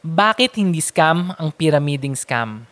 Bakit 0.00 0.56
hindi 0.56 0.80
scam 0.80 1.36
ang 1.36 1.52
pyramiding 1.52 2.16
scam? 2.16 2.64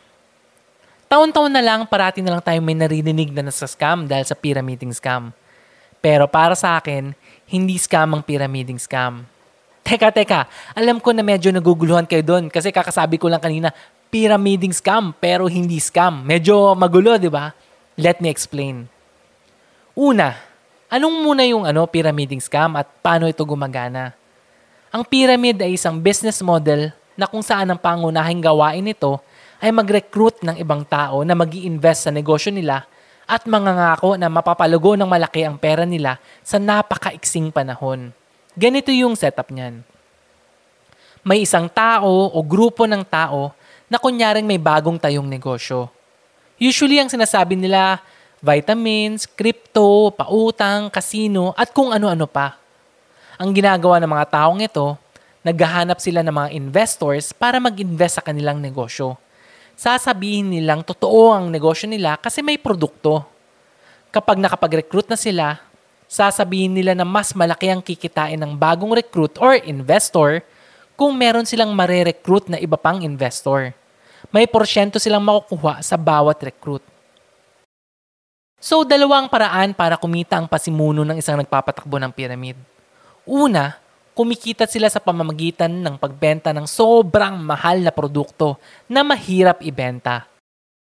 Taon-taon 1.13 1.53
na 1.53 1.61
lang, 1.61 1.85
parati 1.85 2.25
na 2.25 2.33
lang 2.33 2.41
tayo 2.41 2.57
may 2.65 2.73
narinig 2.73 3.37
na 3.37 3.45
nasa 3.45 3.69
scam 3.69 4.09
dahil 4.09 4.25
sa 4.25 4.33
pyramiding 4.33 4.97
scam. 4.97 5.29
Pero 6.01 6.25
para 6.25 6.57
sa 6.57 6.81
akin, 6.81 7.13
hindi 7.45 7.77
scam 7.77 8.17
ang 8.17 8.25
pyramiding 8.25 8.81
scam. 8.81 9.29
Teka, 9.85 10.09
teka, 10.09 10.49
alam 10.73 10.97
ko 11.05 11.13
na 11.13 11.21
medyo 11.21 11.53
naguguluhan 11.53 12.09
kayo 12.09 12.25
doon 12.25 12.49
kasi 12.49 12.73
kakasabi 12.73 13.21
ko 13.21 13.29
lang 13.29 13.45
kanina, 13.45 13.77
pyramiding 14.09 14.73
scam 14.73 15.13
pero 15.13 15.53
hindi 15.53 15.77
scam. 15.85 16.25
Medyo 16.25 16.73
magulo, 16.81 17.21
di 17.21 17.29
ba? 17.29 17.53
Let 18.01 18.25
me 18.25 18.33
explain. 18.33 18.89
Una, 19.93 20.33
anong 20.89 21.29
muna 21.29 21.45
yung 21.45 21.69
ano, 21.69 21.85
pyramiding 21.85 22.41
scam 22.41 22.73
at 22.73 22.89
paano 23.05 23.29
ito 23.29 23.45
gumagana? 23.45 24.17
Ang 24.89 25.05
pyramid 25.05 25.61
ay 25.61 25.77
isang 25.77 26.01
business 26.01 26.41
model 26.41 26.97
na 27.19 27.27
kung 27.27 27.43
saan 27.43 27.67
ang 27.75 27.81
pangunahing 27.83 28.39
gawain 28.39 28.87
nito 28.87 29.19
ay 29.59 29.75
mag-recruit 29.75 30.39
ng 30.47 30.55
ibang 30.63 30.87
tao 30.87 31.27
na 31.27 31.35
mag 31.35 31.51
invest 31.51 32.07
sa 32.07 32.15
negosyo 32.15 32.55
nila 32.55 32.87
at 33.27 33.43
mangangako 33.45 34.15
na 34.15 34.31
mapapalago 34.31 34.95
ng 34.95 35.11
malaki 35.11 35.43
ang 35.43 35.59
pera 35.59 35.83
nila 35.83 36.23
sa 36.47 36.63
napakaiksing 36.63 37.51
panahon. 37.51 38.15
Ganito 38.55 38.95
yung 38.95 39.19
setup 39.19 39.51
niyan. 39.51 39.83
May 41.27 41.43
isang 41.43 41.67
tao 41.67 42.31
o 42.31 42.39
grupo 42.47 42.87
ng 42.87 43.03
tao 43.03 43.51
na 43.91 43.99
kunyaring 43.99 44.47
may 44.47 44.57
bagong 44.57 44.97
tayong 44.97 45.27
negosyo. 45.27 45.91
Usually 46.57 47.03
ang 47.03 47.11
sinasabi 47.11 47.59
nila, 47.59 47.99
vitamins, 48.39 49.27
crypto, 49.27 50.15
pautang, 50.15 50.89
casino, 50.89 51.53
at 51.59 51.75
kung 51.75 51.91
ano-ano 51.91 52.25
pa. 52.31 52.57
Ang 53.39 53.55
ginagawa 53.55 53.99
ng 54.03 54.11
mga 54.11 54.27
taong 54.31 54.61
ito, 54.63 54.99
naghahanap 55.47 55.99
sila 56.03 56.23
ng 56.27 56.35
mga 56.35 56.51
investors 56.55 57.31
para 57.31 57.63
mag-invest 57.63 58.19
sa 58.19 58.25
kanilang 58.25 58.59
negosyo. 58.59 59.19
Sasabihin 59.79 60.51
nilang 60.51 60.83
totoo 60.83 61.31
ang 61.35 61.55
negosyo 61.55 61.87
nila 61.87 62.19
kasi 62.19 62.43
may 62.43 62.59
produkto. 62.59 63.23
Kapag 64.11 64.43
nakapag-recruit 64.43 65.07
na 65.07 65.15
sila, 65.15 65.63
sasabihin 66.11 66.75
nila 66.75 66.97
na 66.99 67.07
mas 67.07 67.31
malaki 67.37 67.71
ang 67.71 67.85
kikitain 67.85 68.41
ng 68.41 68.59
bagong 68.59 68.97
recruit 68.97 69.39
or 69.39 69.55
investor 69.63 70.43
kung 70.99 71.15
meron 71.15 71.47
silang 71.47 71.71
mare-recruit 71.77 72.51
na 72.51 72.59
iba 72.59 72.75
pang 72.75 72.99
investor. 73.07 73.71
May 74.35 74.51
porsyento 74.51 74.99
silang 74.99 75.23
makukuha 75.23 75.79
sa 75.79 75.95
bawat 75.95 76.43
recruit. 76.43 76.83
So, 78.59 78.83
dalawang 78.83 79.31
paraan 79.31 79.71
para 79.71 79.95
kumita 79.95 80.35
ang 80.35 80.51
pasimuno 80.51 81.07
ng 81.07 81.23
isang 81.23 81.39
nagpapatakbo 81.39 81.95
ng 82.03 82.11
pyramid. 82.11 82.59
Una, 83.23 83.79
kumikita 84.19 84.67
sila 84.67 84.91
sa 84.91 84.99
pamamagitan 84.99 85.71
ng 85.71 85.95
pagbenta 85.95 86.51
ng 86.51 86.67
sobrang 86.67 87.39
mahal 87.39 87.79
na 87.79 87.95
produkto 87.95 88.59
na 88.91 89.07
mahirap 89.07 89.63
ibenta. 89.63 90.27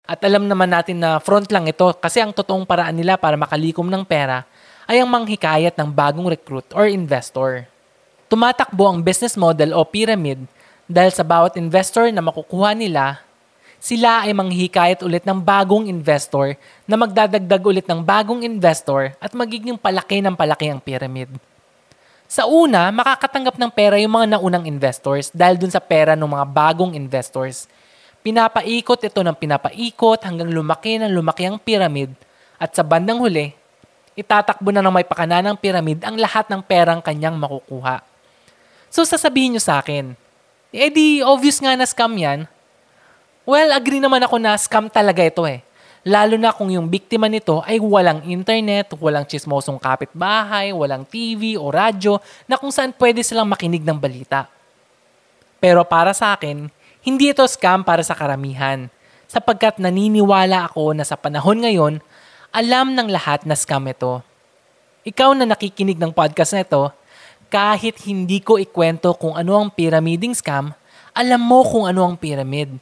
At 0.09 0.25
alam 0.25 0.49
naman 0.49 0.73
natin 0.73 1.05
na 1.05 1.21
front 1.21 1.45
lang 1.53 1.69
ito 1.69 1.93
kasi 2.01 2.25
ang 2.25 2.33
totoong 2.33 2.65
paraan 2.65 2.97
nila 2.97 3.21
para 3.21 3.37
makalikom 3.37 3.93
ng 3.93 4.09
pera 4.09 4.49
ay 4.89 5.05
ang 5.05 5.11
manghikayat 5.13 5.77
ng 5.77 5.93
bagong 5.93 6.33
recruit 6.33 6.65
or 6.73 6.89
investor. 6.89 7.69
Tumatakbo 8.33 8.89
ang 8.89 9.05
business 9.05 9.37
model 9.37 9.77
o 9.77 9.85
pyramid 9.85 10.41
dahil 10.89 11.13
sa 11.13 11.21
bawat 11.21 11.61
investor 11.61 12.09
na 12.09 12.25
makukuha 12.25 12.73
nila, 12.73 13.21
sila 13.77 14.25
ay 14.25 14.33
manghikayat 14.33 15.05
ulit 15.05 15.29
ng 15.29 15.37
bagong 15.45 15.93
investor 15.93 16.57
na 16.89 16.97
magdadagdag 16.97 17.61
ulit 17.69 17.85
ng 17.85 18.01
bagong 18.01 18.41
investor 18.49 19.13
at 19.21 19.37
magiging 19.37 19.77
palaki 19.77 20.25
ng 20.25 20.33
palaki 20.33 20.73
ang 20.73 20.81
pyramid. 20.81 21.29
Sa 22.31 22.47
una, 22.47 22.95
makakatanggap 22.95 23.59
ng 23.59 23.75
pera 23.75 23.99
yung 23.99 24.15
mga 24.15 24.39
naunang 24.39 24.63
investors 24.63 25.35
dahil 25.35 25.59
dun 25.59 25.75
sa 25.75 25.83
pera 25.83 26.15
ng 26.15 26.31
mga 26.31 26.47
bagong 26.47 26.95
investors. 26.95 27.67
Pinapaikot 28.23 29.03
ito 29.03 29.19
ng 29.19 29.35
pinapaikot 29.35 30.23
hanggang 30.23 30.47
lumaki 30.47 30.95
ng 31.03 31.11
lumaki 31.11 31.51
ang 31.51 31.59
pyramid 31.59 32.15
at 32.55 32.71
sa 32.71 32.87
bandang 32.87 33.19
huli, 33.19 33.51
itatakbo 34.15 34.71
na 34.71 34.79
ng 34.79 34.95
may 34.95 35.03
pakana 35.03 35.43
ng 35.43 35.59
pyramid 35.59 36.07
ang 36.07 36.15
lahat 36.15 36.47
ng 36.47 36.63
perang 36.63 37.03
kanyang 37.03 37.35
makukuha. 37.35 37.99
So 38.95 39.03
sasabihin 39.03 39.59
nyo 39.59 39.63
sa 39.67 39.83
akin, 39.83 40.15
eh 40.71 40.87
di 40.87 41.27
obvious 41.27 41.59
nga 41.59 41.75
na 41.75 41.83
scam 41.83 42.15
yan. 42.15 42.47
Well, 43.43 43.75
agree 43.75 43.99
naman 43.99 44.23
ako 44.23 44.39
na 44.39 44.55
scam 44.55 44.87
talaga 44.87 45.27
ito 45.27 45.43
eh. 45.51 45.67
Lalo 46.01 46.41
na 46.41 46.49
kung 46.57 46.73
yung 46.73 46.89
biktima 46.89 47.29
nito 47.29 47.61
ay 47.69 47.77
walang 47.77 48.25
internet, 48.25 48.97
walang 48.97 49.29
chismosong 49.29 49.77
kapitbahay, 49.77 50.73
walang 50.73 51.05
TV 51.05 51.61
o 51.61 51.69
radyo 51.69 52.17
na 52.49 52.57
kung 52.57 52.73
saan 52.73 52.97
pwede 52.97 53.21
silang 53.21 53.45
makinig 53.45 53.85
ng 53.85 54.01
balita. 54.01 54.49
Pero 55.61 55.85
para 55.85 56.17
sa 56.17 56.33
akin, 56.33 56.73
hindi 57.05 57.29
ito 57.29 57.45
scam 57.45 57.85
para 57.85 58.01
sa 58.01 58.17
karamihan 58.17 58.89
sapagkat 59.29 59.77
naniniwala 59.77 60.73
ako 60.73 60.97
na 60.97 61.05
sa 61.05 61.21
panahon 61.21 61.63
ngayon, 61.63 61.95
alam 62.51 62.97
ng 62.97 63.09
lahat 63.13 63.45
na 63.45 63.55
scam 63.55 63.85
ito. 63.87 64.25
Ikaw 65.05 65.37
na 65.37 65.47
nakikinig 65.47 66.01
ng 66.01 66.17
podcast 66.17 66.57
na 66.57 66.65
ito, 66.65 66.91
kahit 67.53 68.01
hindi 68.09 68.41
ko 68.41 68.57
ikwento 68.57 69.13
kung 69.15 69.37
ano 69.37 69.55
ang 69.55 69.69
pyramiding 69.69 70.33
scam, 70.33 70.73
alam 71.15 71.43
mo 71.45 71.61
kung 71.63 71.85
ano 71.85 72.09
ang 72.09 72.17
pyramid 72.17 72.75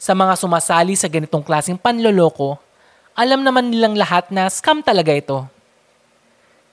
sa 0.00 0.16
mga 0.16 0.32
sumasali 0.40 0.96
sa 0.96 1.12
ganitong 1.12 1.44
klaseng 1.44 1.76
panloloko, 1.76 2.56
alam 3.12 3.44
naman 3.44 3.68
nilang 3.68 3.92
lahat 3.92 4.32
na 4.32 4.48
scam 4.48 4.80
talaga 4.80 5.12
ito. 5.12 5.44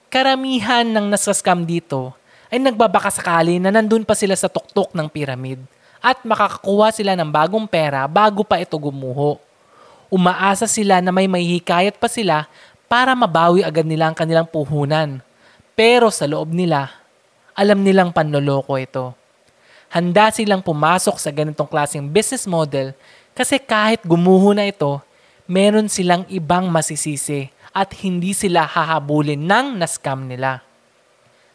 Karamihan 0.07 0.87
ng 0.87 1.11
nasa 1.11 1.35
scam 1.35 1.67
dito 1.67 2.15
ay 2.47 2.63
nagbabaka 2.63 3.11
sakali 3.11 3.59
na 3.59 3.67
nandun 3.67 4.07
pa 4.07 4.15
sila 4.15 4.31
sa 4.31 4.47
tuktok 4.47 4.95
ng 4.95 5.11
pyramid 5.11 5.59
at 5.99 6.23
makakakuha 6.23 6.95
sila 6.95 7.19
ng 7.19 7.27
bagong 7.27 7.67
pera 7.67 8.07
bago 8.07 8.47
pa 8.47 8.63
ito 8.63 8.79
gumuho. 8.79 9.35
Umaasa 10.07 10.63
sila 10.63 11.03
na 11.03 11.11
may 11.11 11.27
mahihikayat 11.27 11.99
pa 11.99 12.07
sila 12.07 12.47
para 12.87 13.11
mabawi 13.11 13.67
agad 13.67 13.83
nila 13.83 14.07
ang 14.07 14.15
kanilang 14.15 14.47
puhunan. 14.47 15.19
Pero 15.75 16.07
sa 16.15 16.23
loob 16.23 16.55
nila, 16.55 16.95
alam 17.51 17.83
nilang 17.83 18.15
panloloko 18.15 18.79
ito. 18.79 19.26
Handa 19.87 20.29
silang 20.35 20.59
pumasok 20.59 21.15
sa 21.15 21.31
ganitong 21.31 21.67
klaseng 21.67 22.11
business 22.11 22.43
model 22.43 22.91
kasi 23.31 23.55
kahit 23.55 24.03
gumuho 24.03 24.51
na 24.51 24.67
ito, 24.67 24.99
meron 25.47 25.87
silang 25.87 26.27
ibang 26.27 26.67
masisisi 26.67 27.47
at 27.71 27.93
hindi 28.03 28.35
sila 28.35 28.67
hahabulin 28.67 29.39
ng 29.39 29.79
nascam 29.79 30.27
nila. 30.27 30.59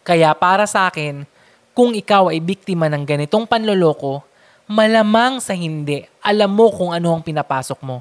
Kaya 0.03 0.33
para 0.33 0.65
sa 0.65 0.89
akin, 0.89 1.29
kung 1.77 1.93
ikaw 1.93 2.33
ay 2.33 2.41
biktima 2.41 2.89
ng 2.89 3.05
ganitong 3.05 3.45
panloloko, 3.45 4.25
malamang 4.65 5.43
sa 5.43 5.53
hindi, 5.53 6.07
alam 6.25 6.53
mo 6.53 6.73
kung 6.73 6.91
ano 6.95 7.13
ang 7.13 7.23
pinapasok 7.23 7.81
mo. 7.85 8.01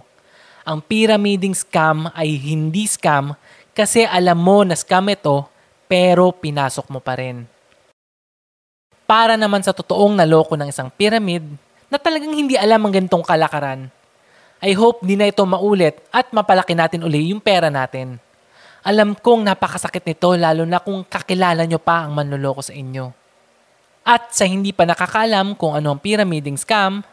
Ang 0.64 0.80
pyramiding 0.80 1.58
scam 1.58 2.08
ay 2.14 2.38
hindi 2.38 2.86
scam 2.86 3.34
kasi 3.74 4.06
alam 4.06 4.38
mo 4.38 4.62
na 4.62 4.78
scam 4.78 5.10
ito 5.10 5.50
pero 5.90 6.32
pinasok 6.32 6.88
mo 6.88 7.00
pa 7.02 7.18
rin. 7.18 7.44
Para 9.12 9.36
naman 9.36 9.60
sa 9.60 9.76
totoong 9.76 10.16
naloko 10.16 10.56
ng 10.56 10.72
isang 10.72 10.88
pyramid 10.88 11.44
na 11.92 12.00
talagang 12.00 12.32
hindi 12.32 12.56
alam 12.56 12.80
ang 12.80 12.96
ganitong 12.96 13.28
kalakaran, 13.28 13.92
I 14.64 14.72
hope 14.72 15.04
di 15.04 15.20
na 15.20 15.28
ito 15.28 15.44
maulit 15.44 16.00
at 16.16 16.32
mapalaki 16.32 16.72
natin 16.72 17.04
uli 17.04 17.36
yung 17.36 17.44
pera 17.44 17.68
natin. 17.68 18.16
Alam 18.88 19.12
kong 19.12 19.52
napakasakit 19.52 20.08
nito 20.08 20.32
lalo 20.40 20.64
na 20.64 20.80
kung 20.80 21.04
kakilala 21.04 21.68
nyo 21.68 21.76
pa 21.76 22.08
ang 22.08 22.16
manloloko 22.16 22.64
sa 22.64 22.72
inyo. 22.72 23.12
At 24.08 24.32
sa 24.32 24.48
hindi 24.48 24.72
pa 24.72 24.88
nakakaalam 24.88 25.60
kung 25.60 25.76
ano 25.76 25.92
ang 25.92 26.00
pyramiding 26.00 26.56
scam, 26.56 27.04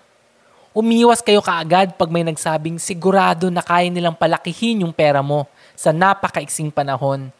umiwas 0.71 1.19
kayo 1.19 1.43
kaagad 1.43 1.99
pag 1.99 2.15
may 2.15 2.23
nagsabing 2.23 2.79
sigurado 2.79 3.51
na 3.51 3.59
kaya 3.59 3.91
nilang 3.91 4.15
palakihin 4.15 4.87
yung 4.87 4.95
pera 4.95 5.19
mo 5.19 5.51
sa 5.75 5.91
napakaiksing 5.91 6.71
panahon. 6.71 7.35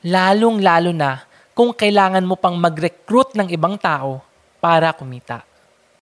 Lalong 0.00 0.64
lalo 0.64 0.96
na 0.96 1.28
kung 1.52 1.76
kailangan 1.76 2.24
mo 2.24 2.40
pang 2.40 2.56
mag-recruit 2.56 3.36
ng 3.36 3.48
ibang 3.52 3.76
tao 3.76 4.24
para 4.56 4.92
kumita. 4.96 5.51